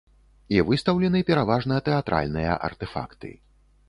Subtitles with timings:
[0.55, 3.31] І выстаўлены пераважна тэатральныя артэфакты.